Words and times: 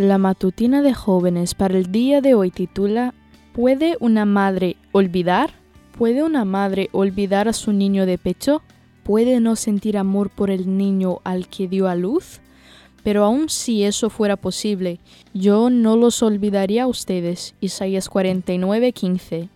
La 0.00 0.16
matutina 0.16 0.80
de 0.80 0.94
jóvenes 0.94 1.54
para 1.54 1.76
el 1.76 1.92
día 1.92 2.22
de 2.22 2.32
hoy 2.32 2.50
titula 2.50 3.12
¿Puede 3.52 3.98
una 4.00 4.24
madre 4.24 4.76
olvidar? 4.92 5.50
¿Puede 5.98 6.22
una 6.22 6.46
madre 6.46 6.88
olvidar 6.92 7.48
a 7.48 7.52
su 7.52 7.74
niño 7.74 8.06
de 8.06 8.16
pecho? 8.16 8.62
¿Puede 9.02 9.40
no 9.40 9.56
sentir 9.56 9.98
amor 9.98 10.30
por 10.30 10.50
el 10.50 10.78
niño 10.78 11.18
al 11.22 11.48
que 11.48 11.68
dio 11.68 11.86
a 11.86 11.96
luz? 11.96 12.40
Pero 13.04 13.24
aun 13.26 13.50
si 13.50 13.84
eso 13.84 14.08
fuera 14.08 14.36
posible, 14.36 15.00
yo 15.34 15.68
no 15.68 15.96
los 15.96 16.22
olvidaría 16.22 16.84
a 16.84 16.86
ustedes. 16.86 17.54
Isaías 17.60 18.08
49:15. 18.08 19.50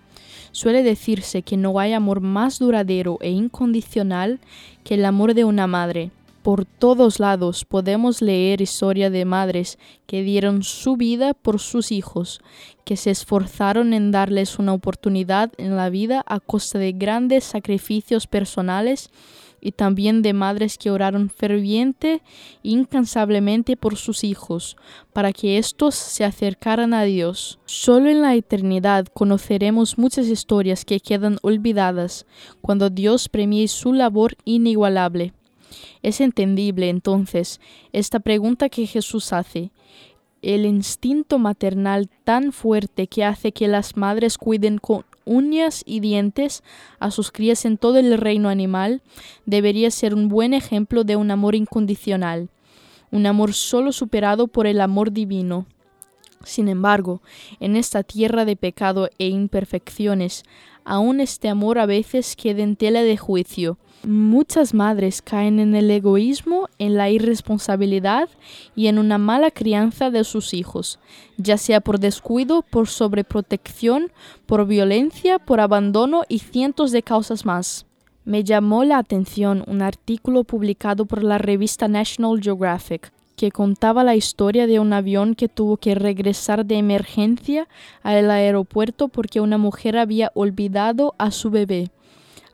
Suele 0.52 0.82
decirse 0.82 1.40
que 1.40 1.56
no 1.56 1.80
hay 1.80 1.94
amor 1.94 2.20
más 2.20 2.58
duradero 2.58 3.16
e 3.22 3.30
incondicional 3.30 4.40
que 4.84 4.96
el 4.96 5.06
amor 5.06 5.32
de 5.32 5.44
una 5.44 5.66
madre. 5.66 6.10
Por 6.44 6.66
todos 6.66 7.20
lados 7.20 7.64
podemos 7.64 8.20
leer 8.20 8.60
historia 8.60 9.08
de 9.08 9.24
madres 9.24 9.78
que 10.06 10.22
dieron 10.22 10.62
su 10.62 10.98
vida 10.98 11.32
por 11.32 11.58
sus 11.58 11.90
hijos, 11.90 12.42
que 12.84 12.98
se 12.98 13.10
esforzaron 13.10 13.94
en 13.94 14.10
darles 14.10 14.58
una 14.58 14.74
oportunidad 14.74 15.52
en 15.56 15.74
la 15.74 15.88
vida 15.88 16.22
a 16.26 16.40
costa 16.40 16.78
de 16.78 16.92
grandes 16.92 17.44
sacrificios 17.44 18.26
personales 18.26 19.08
y 19.62 19.72
también 19.72 20.20
de 20.20 20.34
madres 20.34 20.76
que 20.76 20.90
oraron 20.90 21.30
ferviente 21.30 22.16
e 22.16 22.20
incansablemente 22.62 23.78
por 23.78 23.96
sus 23.96 24.22
hijos, 24.22 24.76
para 25.14 25.32
que 25.32 25.56
éstos 25.56 25.94
se 25.94 26.24
acercaran 26.24 26.92
a 26.92 27.04
Dios. 27.04 27.58
Solo 27.64 28.10
en 28.10 28.20
la 28.20 28.34
eternidad 28.34 29.06
conoceremos 29.06 29.96
muchas 29.96 30.26
historias 30.26 30.84
que 30.84 31.00
quedan 31.00 31.38
olvidadas, 31.40 32.26
cuando 32.60 32.90
Dios 32.90 33.30
premie 33.30 33.66
su 33.66 33.94
labor 33.94 34.36
inigualable. 34.44 35.32
Es 36.02 36.20
entendible 36.20 36.88
entonces 36.88 37.60
esta 37.92 38.20
pregunta 38.20 38.68
que 38.68 38.86
Jesús 38.86 39.32
hace. 39.32 39.70
El 40.42 40.66
instinto 40.66 41.38
maternal 41.38 42.10
tan 42.24 42.52
fuerte 42.52 43.06
que 43.06 43.24
hace 43.24 43.52
que 43.52 43.66
las 43.66 43.96
madres 43.96 44.36
cuiden 44.36 44.78
con 44.78 45.04
uñas 45.24 45.82
y 45.86 46.00
dientes 46.00 46.62
a 46.98 47.10
sus 47.10 47.30
crías 47.30 47.64
en 47.64 47.78
todo 47.78 47.98
el 47.98 48.16
reino 48.18 48.48
animal 48.48 49.02
debería 49.46 49.90
ser 49.90 50.14
un 50.14 50.28
buen 50.28 50.52
ejemplo 50.52 51.04
de 51.04 51.16
un 51.16 51.30
amor 51.30 51.54
incondicional, 51.54 52.50
un 53.10 53.26
amor 53.26 53.54
solo 53.54 53.92
superado 53.92 54.46
por 54.46 54.66
el 54.66 54.80
amor 54.80 55.12
divino. 55.12 55.66
Sin 56.44 56.68
embargo, 56.68 57.22
en 57.60 57.76
esta 57.76 58.02
tierra 58.02 58.44
de 58.44 58.56
pecado 58.56 59.08
e 59.18 59.28
imperfecciones, 59.28 60.44
aún 60.84 61.20
este 61.20 61.48
amor 61.48 61.78
a 61.78 61.86
veces 61.86 62.36
queda 62.36 62.62
en 62.62 62.76
tela 62.76 63.02
de 63.02 63.16
juicio. 63.16 63.78
Muchas 64.06 64.74
madres 64.74 65.22
caen 65.22 65.58
en 65.58 65.74
el 65.74 65.90
egoísmo, 65.90 66.68
en 66.78 66.94
la 66.94 67.08
irresponsabilidad 67.08 68.28
y 68.76 68.88
en 68.88 68.98
una 68.98 69.16
mala 69.16 69.50
crianza 69.50 70.10
de 70.10 70.24
sus 70.24 70.52
hijos, 70.52 70.98
ya 71.38 71.56
sea 71.56 71.80
por 71.80 71.98
descuido, 71.98 72.62
por 72.62 72.88
sobreprotección, 72.88 74.12
por 74.44 74.66
violencia, 74.66 75.38
por 75.38 75.60
abandono 75.60 76.24
y 76.28 76.40
cientos 76.40 76.92
de 76.92 77.02
causas 77.02 77.46
más. 77.46 77.86
Me 78.26 78.44
llamó 78.44 78.84
la 78.84 78.98
atención 78.98 79.64
un 79.66 79.80
artículo 79.80 80.44
publicado 80.44 81.06
por 81.06 81.22
la 81.22 81.38
revista 81.38 81.88
National 81.88 82.40
Geographic 82.42 83.10
que 83.36 83.50
contaba 83.50 84.04
la 84.04 84.16
historia 84.16 84.66
de 84.66 84.78
un 84.78 84.92
avión 84.92 85.34
que 85.34 85.48
tuvo 85.48 85.76
que 85.76 85.94
regresar 85.94 86.64
de 86.66 86.76
emergencia 86.76 87.68
al 88.02 88.30
aeropuerto 88.30 89.08
porque 89.08 89.40
una 89.40 89.58
mujer 89.58 89.96
había 89.96 90.30
olvidado 90.34 91.14
a 91.18 91.30
su 91.30 91.50
bebé. 91.50 91.90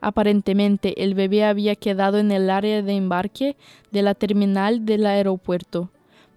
Aparentemente 0.01 1.03
el 1.03 1.13
bebé 1.13 1.45
había 1.45 1.75
quedado 1.75 2.17
en 2.17 2.31
el 2.31 2.49
área 2.49 2.81
de 2.81 2.93
embarque 2.93 3.55
de 3.91 4.01
la 4.01 4.15
terminal 4.15 4.85
del 4.85 5.05
aeropuerto. 5.05 5.89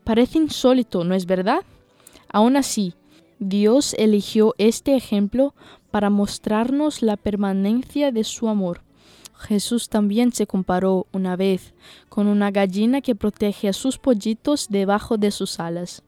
Parece 0.05 0.39
insólito, 0.39 1.03
¿no 1.05 1.15
es 1.15 1.25
verdad? 1.25 1.63
Aún 2.29 2.57
así, 2.57 2.95
Dios 3.39 3.95
eligió 3.99 4.55
este 4.59 4.95
ejemplo 4.97 5.55
para 5.91 6.11
mostrarnos 6.11 7.03
la 7.03 7.17
permanencia 7.17 8.13
de 8.13 8.25
su 8.25 8.49
amor. 8.49 8.83
Jesús 9.37 9.89
también 9.89 10.33
se 10.33 10.47
comparó 10.47 11.07
una 11.13 11.37
vez 11.37 11.75
con 12.09 12.27
una 12.27 12.51
gallina 12.51 13.01
que 13.01 13.15
protege 13.15 13.69
a 13.69 13.73
sus 13.73 13.99
pollitos 13.99 14.69
debajo 14.71 15.19
de 15.19 15.31
sus 15.31 15.61
alas. 15.61 16.03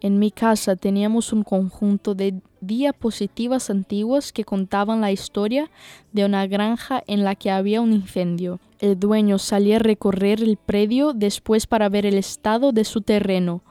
En 0.00 0.20
mi 0.20 0.30
casa 0.30 0.76
teníamos 0.76 1.32
un 1.32 1.42
conjunto 1.42 2.14
de 2.14 2.40
diapositivas 2.60 3.68
antiguas 3.68 4.32
que 4.32 4.44
contaban 4.44 5.00
la 5.00 5.10
historia 5.10 5.70
de 6.12 6.24
una 6.24 6.46
granja 6.46 7.02
en 7.08 7.24
la 7.24 7.34
que 7.34 7.50
había 7.50 7.80
un 7.80 7.92
incendio. 7.92 8.60
El 8.78 8.98
dueño 9.00 9.38
salía 9.38 9.76
a 9.76 9.80
recorrer 9.80 10.40
el 10.40 10.56
predio 10.56 11.14
después 11.14 11.66
para 11.66 11.88
ver 11.88 12.06
el 12.06 12.16
estado 12.16 12.70
de 12.70 12.84
su 12.84 13.00
terreno 13.00 13.62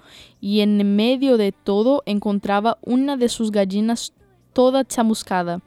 y 0.42 0.60
en 0.60 0.98
medio 0.98 1.38
de 1.38 1.54
todo 1.54 2.04
encontraba 2.06 2.78
una 2.82 3.16
de 3.16 3.30
sus 3.30 3.52
gallinas 3.52 4.12
toda 4.52 4.84
chamuscada 4.84 5.62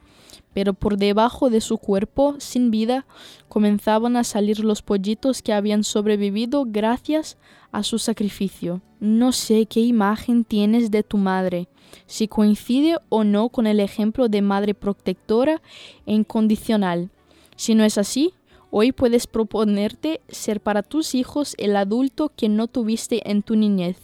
pero 0.52 0.74
por 0.74 0.96
debajo 0.96 1.50
de 1.50 1.60
su 1.60 1.78
cuerpo, 1.78 2.34
sin 2.38 2.70
vida, 2.70 3.06
comenzaban 3.48 4.16
a 4.16 4.24
salir 4.24 4.60
los 4.60 4.82
pollitos 4.82 5.42
que 5.42 5.52
habían 5.52 5.84
sobrevivido 5.84 6.64
gracias 6.66 7.36
a 7.72 7.82
su 7.82 7.98
sacrificio. 7.98 8.80
No 8.98 9.32
sé 9.32 9.66
qué 9.66 9.80
imagen 9.80 10.44
tienes 10.44 10.90
de 10.90 11.02
tu 11.02 11.16
madre, 11.16 11.68
si 12.06 12.28
coincide 12.28 12.98
o 13.08 13.24
no 13.24 13.48
con 13.48 13.66
el 13.66 13.80
ejemplo 13.80 14.28
de 14.28 14.42
madre 14.42 14.74
protectora 14.74 15.62
e 16.06 16.14
incondicional. 16.14 17.10
Si 17.56 17.74
no 17.74 17.84
es 17.84 17.98
así, 17.98 18.34
hoy 18.70 18.92
puedes 18.92 19.26
proponerte 19.26 20.20
ser 20.28 20.60
para 20.60 20.82
tus 20.82 21.14
hijos 21.14 21.54
el 21.58 21.76
adulto 21.76 22.32
que 22.34 22.48
no 22.48 22.66
tuviste 22.66 23.30
en 23.30 23.42
tu 23.42 23.56
niñez. 23.56 23.96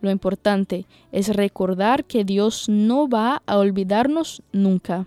Lo 0.00 0.10
importante 0.10 0.86
es 1.12 1.28
recordar 1.28 2.04
que 2.04 2.24
Dios 2.24 2.68
no 2.68 3.08
va 3.08 3.42
a 3.46 3.58
olvidarnos 3.58 4.42
nunca. 4.52 5.06